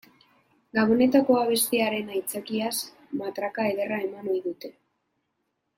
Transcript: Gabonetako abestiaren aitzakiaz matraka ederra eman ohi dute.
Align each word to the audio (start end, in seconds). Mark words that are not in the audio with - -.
Gabonetako 0.77 1.35
abestiaren 1.41 2.09
aitzakiaz 2.15 2.73
matraka 3.21 3.67
ederra 3.75 4.01
eman 4.09 4.33
ohi 4.35 4.43
dute. 4.51 4.77